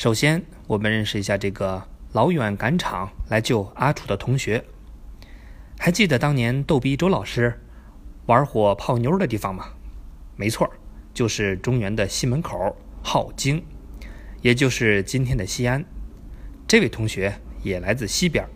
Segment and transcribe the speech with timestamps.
[0.00, 4.64] 首先，我们认识一下这个老远赶场来救阿楚的同学。
[5.78, 7.60] 还记得当年逗逼周老师
[8.24, 9.72] 玩火泡妞的地方吗？
[10.36, 10.72] 没错，
[11.12, 12.74] 就是中原的西门口
[13.04, 13.62] 镐京，
[14.40, 15.84] 也就是今天的西安。
[16.66, 18.48] 这位同学也来自西边，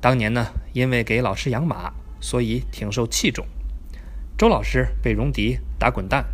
[0.00, 3.44] 当年呢，因为给老师养马，所以挺受器重。
[4.38, 6.24] 周老师被戎狄打滚蛋，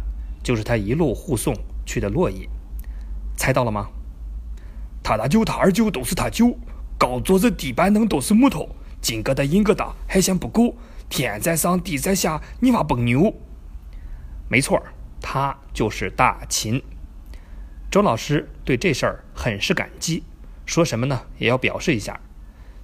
[0.43, 1.55] 就是他一路护送
[1.87, 2.47] 去的洛邑。
[3.39, 3.89] 猜到了吗？
[5.05, 6.57] 他大舅、他二舅都是他舅，
[6.97, 10.75] 高桌子底板凳都是木头，金疙瘩银疙瘩还嫌不够，
[11.11, 13.35] 天在上地在下，你娃崩牛。
[14.49, 14.83] 没错，
[15.21, 16.83] 他就是大秦。
[17.91, 20.25] 周老师对这事儿很是感激，
[20.65, 22.19] 说什么呢也要表示一下。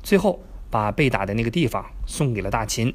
[0.03, 2.95] 最后把被打的那个地方送给了大秦。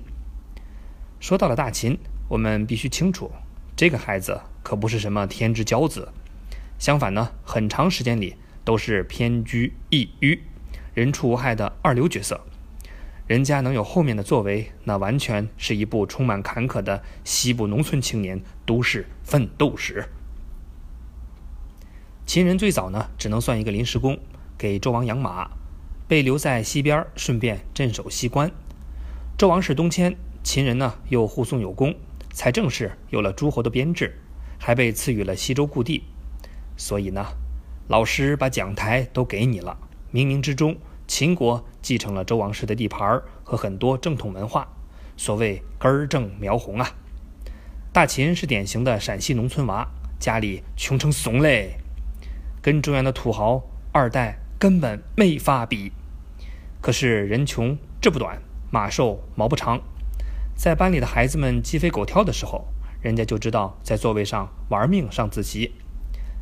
[1.20, 1.98] 说到了大秦，
[2.30, 3.32] 我们必须清楚，
[3.76, 6.10] 这个孩子可不是什么天之骄子，
[6.78, 8.36] 相反呢，很长时间里。
[8.66, 10.42] 都是偏居一隅、
[10.96, 12.42] 人畜无害的二流角色，
[13.28, 20.06] 人家能有后面的作为，那完全是一部充满坎坷的西部农村青年都市奋斗史。
[22.26, 24.18] 秦人最早呢，只能算一个临时工，
[24.58, 25.48] 给周王养马，
[26.08, 28.52] 被留在西边，顺便镇守西关。
[29.38, 31.94] 周王室东迁，秦人呢又护送有功，
[32.32, 34.20] 才正式有了诸侯的编制，
[34.58, 36.04] 还被赐予了西周故地。
[36.76, 37.24] 所以呢。
[37.88, 39.78] 老师把讲台都给你了，
[40.12, 44.68] 冥冥之中，秦国继承了周王室的地盘和很多正统文化，
[45.16, 46.90] 所谓根正苗红啊。
[47.94, 49.88] 大秦是典型的陕西农村娃，
[50.20, 51.78] 家里穷成怂嘞，
[52.60, 55.92] 跟中原的土豪二代根本没法比。
[56.82, 58.42] 可是人穷志不短，
[58.72, 59.80] 马瘦毛不长，
[60.56, 62.66] 在班里的孩子们鸡飞狗跳的时候，
[63.00, 65.76] 人家就知道在座位上玩命上自习，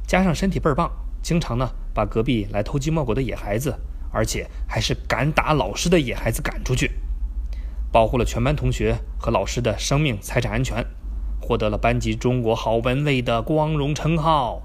[0.08, 0.90] 加上身体倍儿棒。
[1.24, 3.80] 经常呢，把隔壁来偷鸡摸狗的野孩子，
[4.12, 6.92] 而且还是敢打老师的野孩子赶出去，
[7.94, 10.86] 保护了全班同学和老师的生命财产安全，
[11.42, 14.64] 获得了班级中国好文卫的光荣称号。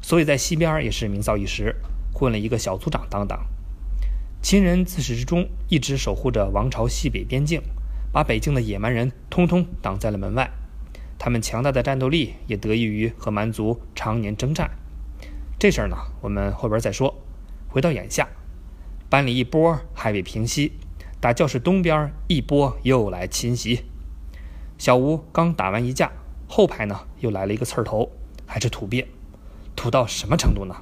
[0.00, 1.76] 所以在西边也是名噪一时，
[2.12, 3.46] 混了一个小组长当当。
[4.42, 7.62] 秦人自始至终一直守护着王朝西北边境，
[8.12, 10.50] 把北境的野蛮人通通挡在了门外。
[11.16, 14.68] 他们强大的战斗力也得益于和蛮族常年征战。
[15.62, 17.22] 这事儿呢，我们后边再说。
[17.68, 18.28] 回到眼下，
[19.08, 20.72] 班里一波还未平息，
[21.20, 23.84] 打教室东边一波又来侵袭。
[24.76, 26.10] 小吴刚打完一架，
[26.48, 28.10] 后排呢又来了一个刺儿头，
[28.44, 29.06] 还是土鳖，
[29.76, 30.74] 土到什么程度呢？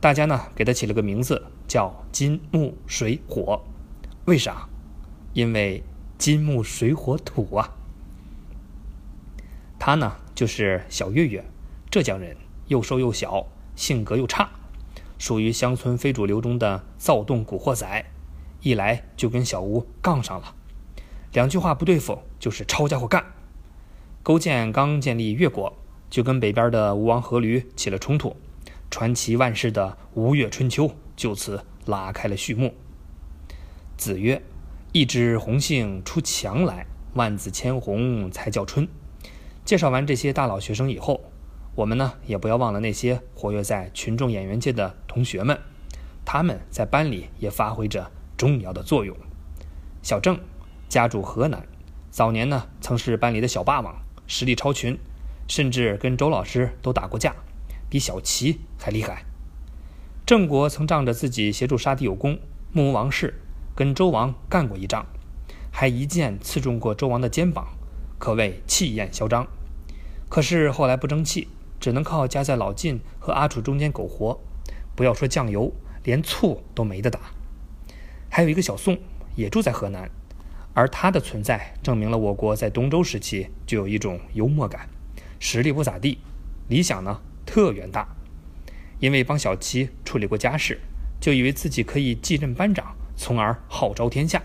[0.00, 3.64] 大家呢给他起了个名字，叫金木水火。
[4.26, 4.68] 为啥？
[5.32, 5.82] 因为
[6.16, 7.74] 金木水火土啊。
[9.80, 11.44] 他呢就是小月月，
[11.90, 12.36] 浙江人，
[12.68, 13.48] 又瘦又小。
[13.76, 14.50] 性格又差，
[15.18, 18.04] 属于乡村非主流中的躁动古惑仔，
[18.60, 20.54] 一来就跟小吴杠上了，
[21.32, 23.24] 两句话不对付就是抄家伙干。
[24.22, 25.76] 勾践刚建立越国，
[26.08, 28.36] 就跟北边的吴王阖闾起了冲突，
[28.90, 32.74] 传奇万世的吴越春秋就此拉开了序幕。
[33.96, 34.42] 子曰
[34.92, 38.88] ：“一枝红杏出墙来，万紫千红才叫春。”
[39.64, 41.20] 介绍完这些大佬学生以后。
[41.76, 45.58] 我们呢，也不要忘了那些活跃在群众演员界的同学们，
[46.24, 49.16] 他们在班里也发挥着重要的作用。
[50.00, 50.38] 小郑
[50.88, 51.66] 家住河南，
[52.10, 53.96] 早年呢曾是班里的小霸王，
[54.28, 54.96] 实力超群，
[55.48, 57.34] 甚至跟周老师都打过架，
[57.90, 59.24] 比小齐还厉害。
[60.24, 62.38] 郑国曾仗着自己协助杀敌有功，
[62.72, 63.42] 目无王室，
[63.74, 65.06] 跟周王干过一仗，
[65.72, 67.66] 还一剑刺中过周王的肩膀，
[68.20, 69.48] 可谓气焰嚣张。
[70.28, 71.48] 可是后来不争气。
[71.84, 74.40] 只能靠夹在老晋和阿楚中间苟活，
[74.96, 75.70] 不要说酱油，
[76.02, 77.20] 连醋都没得打。
[78.30, 78.98] 还有一个小宋，
[79.36, 80.10] 也住在河南，
[80.72, 84.88] 而他的存在证明了我国在东周时期就有一种幽默感，
[85.38, 86.20] 实力不咋地，
[86.68, 88.08] 理想呢特远大。
[88.98, 90.80] 因为帮小齐处理过家事，
[91.20, 94.42] 就以为自己可以继任班长，从而号召天下。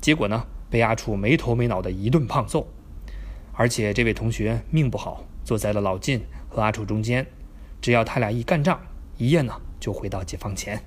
[0.00, 2.68] 结果呢，被阿楚没头没脑的一顿胖揍。
[3.54, 6.22] 而且这位同学命不好，坐在了老晋。
[6.50, 7.26] 和阿楚中间，
[7.80, 8.78] 只要他俩一干仗，
[9.16, 10.84] 一夜呢就回到解放前。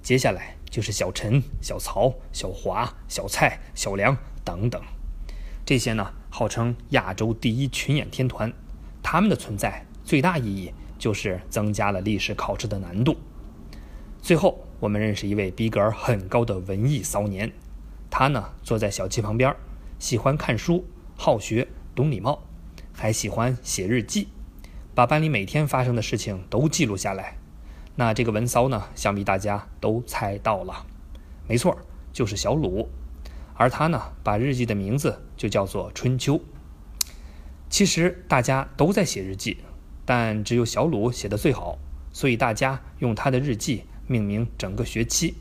[0.00, 4.80] 接下来就是小陈、小曹、小华、小蔡、小梁等等，
[5.66, 8.52] 这些呢号称亚洲第一群演天团，
[9.02, 13.16] 他们的存在最大意义就是增加了历史考试的难度。
[14.20, 17.52] 最后，我们认识一位逼格很高的文艺骚年，
[18.08, 19.54] 他呢坐在小七旁边，
[19.98, 20.84] 喜欢看书，
[21.16, 22.42] 好学，懂礼貌。
[22.92, 24.28] 还喜欢写日记，
[24.94, 27.38] 把班里每天发生的事情都记录下来。
[27.96, 30.86] 那这个文骚呢，想必大家都猜到了，
[31.46, 31.76] 没错，
[32.12, 32.88] 就是小鲁。
[33.54, 36.38] 而他呢，把日记的名字就叫做《春秋》。
[37.68, 39.58] 其实大家都在写日记，
[40.04, 41.78] 但只有小鲁写的最好，
[42.12, 45.34] 所以大家用他的日记命名整个学期。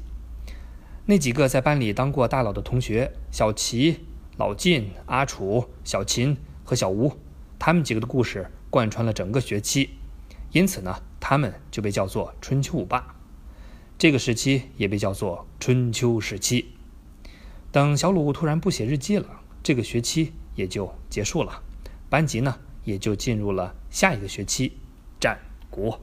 [1.05, 4.05] 那几个在班里当过大佬的同学，小齐、
[4.37, 7.13] 老晋、阿楚、小秦和小吴，
[7.63, 9.91] 他们几个的故事贯穿了整个学期，
[10.51, 13.15] 因此呢，他们就被叫做春秋五霸。
[13.99, 16.73] 这个时期也被叫做春秋时期。
[17.71, 19.27] 等小鲁突然不写日记了，
[19.61, 21.61] 这个学期也就结束了。
[22.09, 24.79] 班级呢，也就进入了下一个学期，
[25.19, 25.37] 战
[25.69, 26.01] 国。